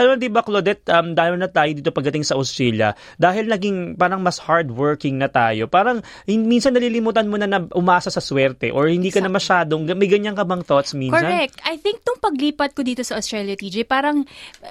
[0.00, 4.00] Lalo na di ba Claudette, um, dahil na tayo dito pagdating sa Australia, dahil naging
[4.00, 8.88] parang mas hardworking na tayo, parang minsan nalilimutan mo na na umasa sa swerte or
[8.88, 11.20] hindi ka na masyadong, may ganyan ka bang thoughts minsan?
[11.20, 11.60] Correct.
[11.68, 14.24] I think nung paglipat ko dito sa Australia, TJ, parang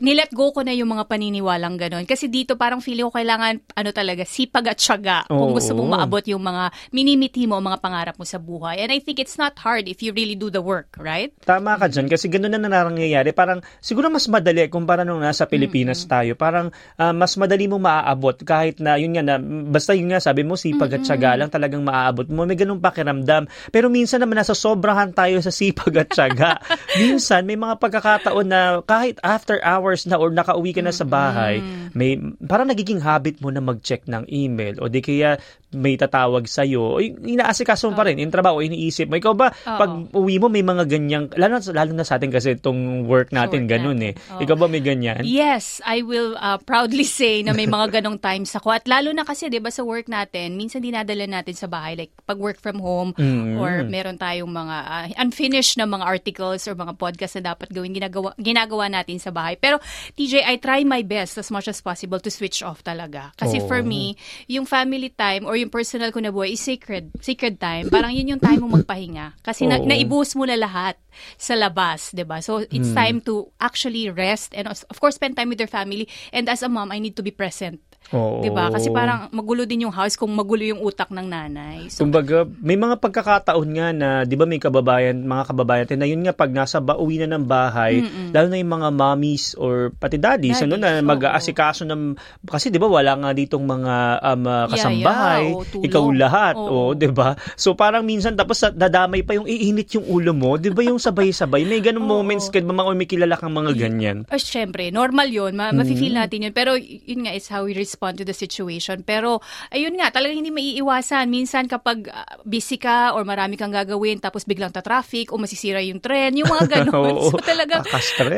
[0.00, 2.08] nilet go ko na yung mga paniniwalang ganon.
[2.08, 6.24] Kasi dito parang feeling ko kailangan, ano talaga, sipag at syaga kung gusto mong maabot
[6.32, 8.80] yung mga minimiti mo, mga pangarap mo sa buhay.
[8.80, 11.28] And I think it's not hard if you really do the work, right?
[11.44, 13.36] Tama ka dyan kasi ganun na nangyayari.
[13.36, 16.14] Parang siguro mas madali kumpara para nung nasa Pilipinas mm-hmm.
[16.14, 20.22] tayo, parang uh, mas madali mo maaabot kahit na yun nga na basta yun nga
[20.22, 22.46] sabi mo sipag at syaga lang talagang maaabot mo.
[22.46, 23.50] May ganung pakiramdam.
[23.74, 26.62] Pero minsan naman nasa sobrahan tayo sa sipag at syaga.
[27.02, 31.58] minsan may mga pagkakataon na kahit after hours na or nakauwi ka na sa bahay,
[31.90, 32.14] may
[32.46, 35.36] parang nagiging habit mo na mag-check ng email o di kaya
[35.70, 39.14] may tatawag sa iyo, inaasikaso mo pa rin, in trabaho, iniisip mo.
[39.14, 39.78] Ikaw ba, Uh-oh.
[39.78, 43.70] pag uwi mo, may mga ganyang, lalo, lalo na sa atin kasi itong work natin,
[43.70, 44.18] Short ganun natin.
[44.18, 44.34] eh.
[44.34, 44.42] Oh.
[44.42, 45.22] Ikaw ba may ganyan?
[45.22, 48.74] Yes, I will uh, proudly say na may mga ganong times ako.
[48.74, 52.10] At lalo na kasi, di ba, sa work natin, minsan dinadala natin sa bahay, like
[52.26, 53.54] pag work from home, mm.
[53.62, 57.94] or meron tayong mga uh, unfinished na mga articles or mga podcast na dapat gawin,
[57.94, 59.54] ginagawa, ginagawa natin sa bahay.
[59.54, 59.78] Pero,
[60.18, 63.30] TJ, I try my best as much as possible to switch off talaga.
[63.38, 63.66] Kasi oh.
[63.70, 64.18] for me,
[64.50, 67.12] yung family time or yung personal ko na buhay is sacred.
[67.20, 67.92] Sacred time.
[67.92, 69.36] Parang yun yung time mo magpahinga.
[69.44, 70.96] Kasi na, naibuhos mo na lahat
[71.36, 72.40] sa labas, ba?
[72.40, 72.98] So it's mm.
[72.98, 76.08] time to actually rest and of course spend time with your family.
[76.32, 78.42] And as a mom, I need to be present Oo.
[78.42, 78.72] 'Di ba?
[78.74, 81.86] Kasi parang magulo din yung house kung magulo yung utak ng nanay.
[81.92, 86.22] So, Kumbaga, may mga pagkakataon nga na 'di ba may kababayan, mga kababayan na yun
[86.26, 88.34] nga pag nasa ba uwi na ng bahay, Mm-mm.
[88.34, 92.18] lalo na yung mga mommies or pati daddies, daddies ano na mag-aasikaso ng
[92.50, 93.94] kasi 'di ba wala nga ditong mga
[94.26, 94.44] um,
[94.74, 95.86] kasambahay, yeah, yeah.
[95.86, 97.38] ikaw lahat, oh, 'di ba?
[97.54, 101.62] So parang minsan tapos dadamay pa yung iinit yung ulo mo, 'di ba yung sabay-sabay.
[101.62, 104.26] May ganung moments kad mga may kilala kang mga ganyan.
[104.26, 105.78] Oh, syempre, normal 'yun, ma- mm-hmm.
[105.78, 106.54] mafi-feel natin 'yun.
[106.56, 109.02] Pero yun nga is how we respond to the situation.
[109.02, 109.42] Pero,
[109.74, 111.26] ayun nga, talagang hindi maiiwasan.
[111.26, 115.98] Minsan kapag uh, busy ka or marami kang gagawin tapos biglang ta-traffic o masisira yung
[115.98, 117.18] tren, yung mga ganun.
[117.26, 117.82] so talaga,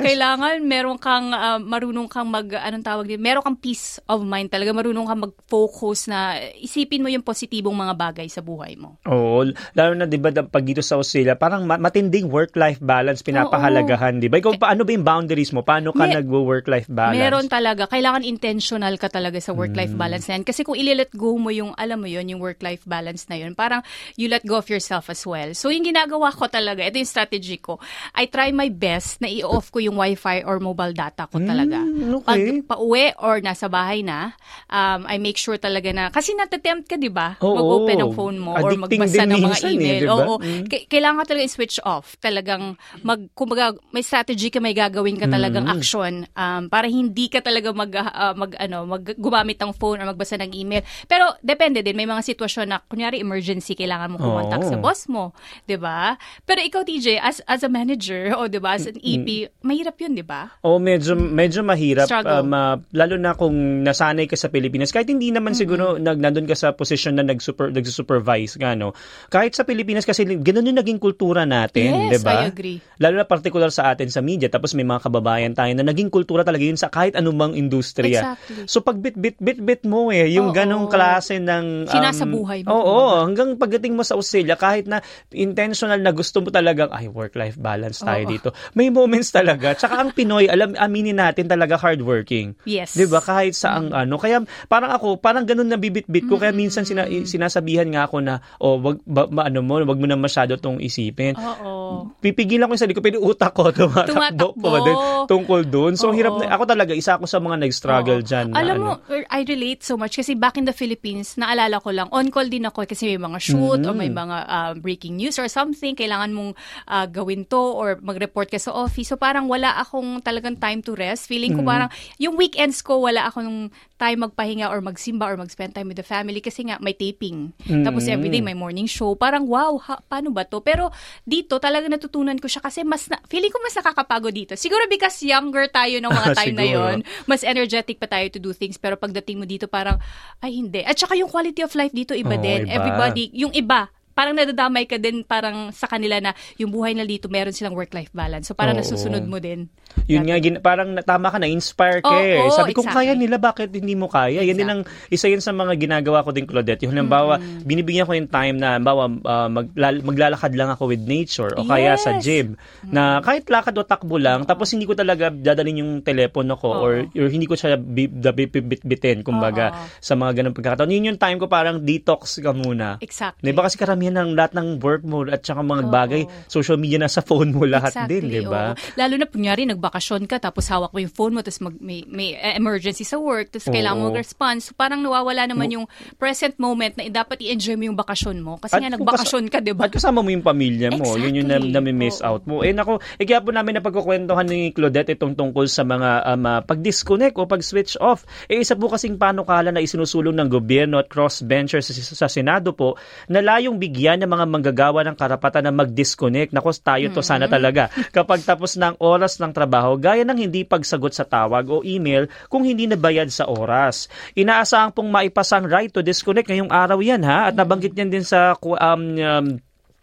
[0.00, 4.48] kailangan meron kang, uh, marunong kang mag, anong tawag din, meron kang peace of mind
[4.48, 8.96] talaga, marunong kang mag-focus na isipin mo yung positibong mga bagay sa buhay mo.
[9.04, 14.30] Oo, lalo na 'di ba pag dito sa Australia, parang matinding work-life balance pinapahalagahan, 'di
[14.30, 14.38] ba?
[14.38, 15.66] Ikaw paano ba yung boundaries mo?
[15.66, 17.18] Paano ka May, nagwo-work-life balance?
[17.18, 19.98] Meron talaga, kailangan intentional ka talaga sa work-life mm.
[19.98, 20.44] balance na yan.
[20.46, 23.82] Kasi kung ililet go mo yung, alam mo yun, yung work-life balance na yun, parang
[24.14, 25.50] you let go of yourself as well.
[25.58, 27.82] So yung ginagawa ko talaga, ito yung strategy ko.
[28.14, 31.82] I try my best na i-off ko yung wifi or mobile data ko talaga.
[31.82, 32.62] Mm, okay.
[32.62, 34.38] Pag pauwi or nasa bahay na,
[34.70, 37.34] um, I make sure talaga na, kasi natatempt ka, di ba?
[37.40, 39.96] Mag-open ng phone mo or magbasa ng mga eh, email.
[39.96, 40.14] Eh, diba?
[40.14, 40.34] Oo.
[40.38, 40.64] Mm.
[40.68, 42.14] K- kailangan talaga i-switch off.
[42.22, 45.74] Talagang, mag, kumbaga, may strategy ka, may gagawin ka talagang mm.
[45.74, 50.12] action um, para hindi ka talaga mag, uh, mag, ano, mag, gumamit ng phone or
[50.12, 50.84] magbasa ng email.
[51.08, 54.68] Pero depende din, may mga sitwasyon na kunyari emergency kailangan mo kumontak oh.
[54.68, 55.32] sa boss mo,
[55.64, 56.20] 'di ba?
[56.44, 60.12] Pero ikaw TJ as as a manager o 'di ba as an EP, mahirap 'yun,
[60.12, 60.52] 'di ba?
[60.60, 64.92] Oh, medyo medyo mahirap um, uh, lalo na kung nasanay ka sa Pilipinas.
[64.92, 65.62] Kahit hindi naman mm-hmm.
[65.64, 68.92] siguro nag nandun ka sa position na nag-super nag-supervise ka no.
[69.32, 72.44] Kahit sa Pilipinas kasi ganoon yung naging kultura natin, yes, 'di ba?
[72.44, 72.78] I agree.
[73.00, 76.44] Lalo na particular sa atin sa media tapos may mga kababayan tayo na naging kultura
[76.44, 78.36] talaga yun sa kahit anumang industriya.
[78.36, 78.68] Exactly.
[78.68, 81.86] So pag bit bit bit bit mo eh, yung oo, ganong klase ng...
[81.86, 82.74] Um, Sinasabuhay mo.
[82.74, 84.98] Oo, oo, hanggang pagdating mo sa Australia, kahit na
[85.30, 88.32] intentional na gusto mo talagang, ay, work-life balance tayo oo.
[88.34, 88.48] dito.
[88.74, 89.78] May moments talaga.
[89.78, 92.58] Tsaka ang Pinoy, alam, aminin natin talaga hardworking.
[92.66, 92.98] Yes.
[92.98, 93.22] Di ba?
[93.22, 94.02] Kahit sa ang mm.
[94.02, 94.14] ano.
[94.18, 96.42] Kaya parang ako, parang ganun na bibit-bit ko.
[96.42, 100.06] Kaya minsan sina, sinasabihan nga ako na, oh, wag, ba, ba, ano mo, wag mo
[100.10, 101.38] na masyado tong isipin.
[101.38, 102.10] Oo.
[102.18, 104.68] Pipigilan ko yung sarili ko, pero utak ko tumatakbo, tumatakbo.
[104.82, 104.96] din
[105.30, 105.92] tungkol doon.
[105.94, 106.16] So, Oo.
[106.16, 108.26] hirap na, ako talaga, isa ako sa mga nag-struggle Oo.
[108.26, 108.46] dyan.
[108.56, 109.11] Alam na, mo, ano.
[109.28, 112.88] I relate so much kasi back in the Philippines, naalala ko lang, on-call din ako
[112.88, 113.92] kasi may mga shoot mm-hmm.
[113.92, 116.56] o may mga uh, breaking news or something, kailangan mong
[116.88, 119.12] uh, gawin to or mag-report ka sa office.
[119.12, 121.28] So parang wala akong talagang time to rest.
[121.28, 121.72] Feeling ko mm-hmm.
[121.72, 123.68] parang, yung weekends ko, wala akong
[124.02, 127.54] time magpahinga or magsimba or mag-spend time with the family kasi nga may taping.
[127.62, 127.86] Mm-hmm.
[127.86, 129.14] Tapos everyday may morning show.
[129.14, 130.58] Parang wow, ha, paano ba to?
[130.58, 130.90] Pero
[131.22, 134.58] dito talaga natutunan ko siya kasi mas na, feeling ko mas nakakapagod dito.
[134.58, 136.96] Siguro because younger tayo ng mga time na yon,
[137.30, 139.98] mas energetic pa tayo to do things pero pagdating mo dito parang
[140.38, 140.86] ay hindi.
[140.86, 142.70] At saka yung quality of life dito iba oh, din.
[142.70, 142.74] Iba.
[142.78, 147.26] Everybody, yung iba parang nadadamay ka din parang sa kanila na yung buhay na dito
[147.26, 148.46] meron silang work-life balance.
[148.46, 148.80] So parang Oo.
[148.80, 149.68] nasusunod mo din.
[150.04, 152.40] Yun nga, gin- parang tama ka na, inspire ka eh.
[152.40, 153.04] Oo, Sabi ko, exactly.
[153.04, 154.40] kaya nila, bakit hindi mo kaya?
[154.40, 156.80] Yan din ang, isa yun sa mga ginagawa ko din, Claudette.
[156.82, 157.60] Yung halimbawa, Mm.
[157.62, 161.94] binibigyan ko yung time na, halimbawa, uh, maglal- maglalakad lang ako with nature o kaya
[161.94, 162.16] sa Yes.
[162.16, 162.22] Mm.
[162.22, 162.48] gym.
[162.88, 166.92] Na kahit lakad o takbo lang, tapos hindi ko talaga dadalhin yung telepono ko or,
[167.06, 170.00] or hindi ko siya bi- da- bi- bit-bitin, kumbaga, Oo.
[170.00, 170.88] sa mga ganung pagkakataon.
[170.90, 172.96] Yun yung time ko parang detox ka muna.
[172.98, 173.44] Exactly.
[173.44, 176.98] Di ba kasi karamihan ng lahat ng work mo at saka mga bagay, social media
[176.98, 178.74] na sa phone mo lahat din, di ba?
[178.74, 178.98] oo.
[178.98, 182.34] Lalo na kunyari nagbakasyon ka tapos hawak mo yung phone mo tapos mag, may, may
[182.34, 184.10] eh, emergency sa work tapos kailangan mo Oo.
[184.10, 184.58] mag-respond.
[184.58, 185.86] So parang nawawala naman yung
[186.18, 188.58] present moment na dapat i-enjoy mo yung bakasyon mo.
[188.58, 189.86] Kasi At nga kung nagbakasyon ka, di ba?
[189.86, 191.14] At kasama mo yung pamilya mo.
[191.14, 191.70] Yun yung Exactly.
[191.70, 192.26] na, nami-miss Oo.
[192.26, 192.66] out mo.
[192.66, 196.60] Eh nako, eh kaya po namin napagkukwentuhan ni Claudette itong tungkol sa mga um, ah,
[196.64, 198.26] pag-disconnect o pag-switch off.
[198.50, 202.96] Eh isa po kasing panukala na isinusulong ng gobyerno at crossbenchers sa, sa Senado po
[203.28, 206.56] na layong bigyan ng mga manggagawa ng karapatan na mag-disconnect.
[206.56, 207.92] Nako, tayo to sana talaga.
[208.16, 212.26] Kapag tapos na ang oras ng trabaho, gaya ng hindi pagsagot sa tawag o email
[212.48, 214.08] kung hindi nabayad sa oras.
[214.36, 218.56] Inaasahan pong maipasang right to disconnect ngayong araw yan ha at nabanggit niyan din sa
[218.56, 219.46] um, um,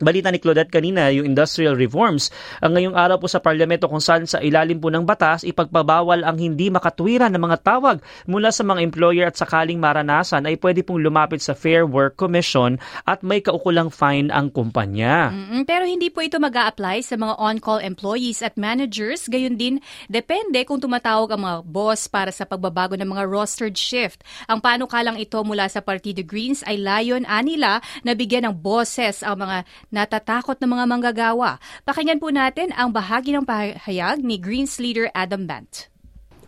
[0.00, 2.32] Balita ni Claudette kanina, yung industrial reforms.
[2.64, 6.40] Ang ngayong araw po sa parlamento kung saan sa ilalim po ng batas, ipagpabawal ang
[6.40, 11.04] hindi makatwiran ng mga tawag mula sa mga employer at sakaling maranasan ay pwede pong
[11.04, 15.28] lumapit sa Fair Work Commission at may kaukulang fine ang kumpanya.
[15.30, 19.28] Mm, Pero hindi po ito mag apply sa mga on-call employees at managers.
[19.28, 24.24] Gayun din, depende kung tumatawag ang mga boss para sa pagbabago ng mga rostered shift.
[24.48, 29.44] Ang panukalang ito mula sa Partido Greens ay layon anila na bigyan ng bosses ang
[29.44, 31.58] mga natatakot na mga manggagawa.
[31.84, 35.90] Pakinggan po natin ang bahagi ng pahayag ni Greens leader Adam Bant.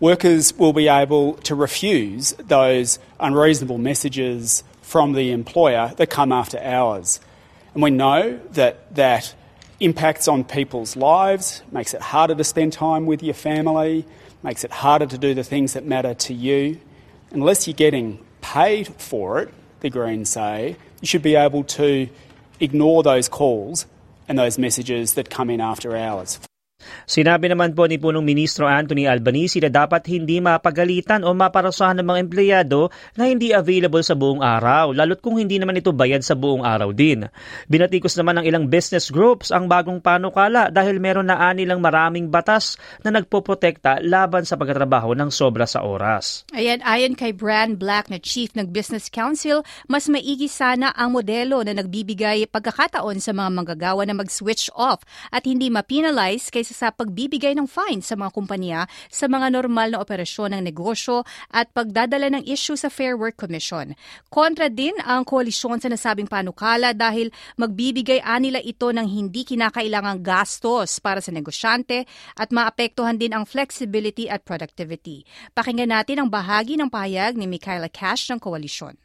[0.00, 6.58] workers will be able to refuse those unreasonable messages from the employer that come after
[6.58, 7.20] hours.
[7.74, 9.34] And we know that that
[9.80, 14.06] impacts on people's lives, makes it harder to spend time with your family,
[14.42, 16.80] makes it harder to do the things that matter to you.
[17.30, 22.08] Unless you're getting paid for it, the Greens say, you should be able to
[22.60, 23.86] ignore those calls
[24.28, 26.38] and those messages that come in after hours.
[27.06, 32.06] Sinabi naman po ni punong ministro Anthony Albanese na dapat hindi mapagalitan o maparusahan ng
[32.06, 36.36] mga empleyado na hindi available sa buong araw, lalo't kung hindi naman ito bayad sa
[36.36, 37.26] buong araw din.
[37.66, 42.76] Binatikos naman ng ilang business groups ang bagong panukala dahil meron na anilang maraming batas
[43.00, 46.44] na nagpoprotekta laban sa pagtatrabaho ng sobra sa oras.
[46.52, 51.64] Ayan, ayon kay Bran Black na Chief ng Business Council, mas maigi sana ang modelo
[51.64, 55.00] na nagbibigay pagkakataon sa mga manggagawa na mag-switch off
[55.32, 60.04] at hindi ma-penalize kaysa sa pagbibigay ng fine sa mga kumpanya sa mga normal na
[60.04, 63.96] operasyon ng negosyo at pagdadala ng issue sa Fair Work Commission.
[64.28, 71.00] Kontra din ang koalisyon sa nasabing panukala dahil magbibigay anila ito ng hindi kinakailangang gastos
[71.00, 72.04] para sa negosyante
[72.36, 75.24] at maapektuhan din ang flexibility at productivity.
[75.56, 79.00] Pakinggan natin ang bahagi ng pahayag ni Michaela Cash ng koalisyon.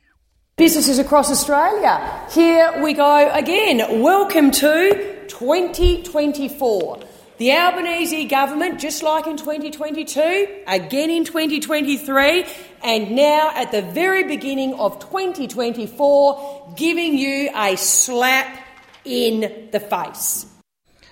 [0.57, 1.97] Businesses across Australia,
[2.29, 4.01] here we go again.
[4.03, 7.10] Welcome to 2024.
[7.41, 12.45] The Albanese government, just like in 2022, again in 2023,
[12.83, 18.63] and now at the very beginning of 2024, giving you a slap
[19.05, 20.45] in the face.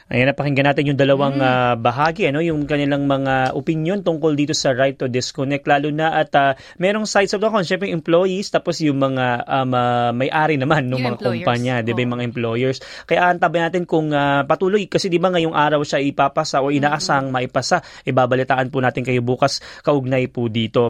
[0.09, 4.73] Ayan, napakinggan natin yung dalawang ah, bahagi, ano, yung kanilang mga opinion tungkol dito sa
[4.73, 8.81] right to disconnect, lalo na at ah, merong sides of the coin, syempre employees, tapos
[8.81, 11.45] yung mga um, ah, may-ari naman ng mga employers.
[11.45, 12.77] kumpanya, di ba, yung mga employers.
[13.05, 17.29] Kaya antabay natin kung ah, patuloy, kasi di ba ngayong araw siya ipapasa o inaasang
[17.29, 20.89] maipasa, ibabalitaan po natin kayo bukas, kaugnay po dito.